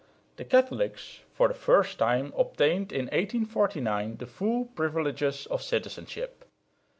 [0.37, 6.43] The Catholics for the first time obtained in 1849 the full privileges of citizenship.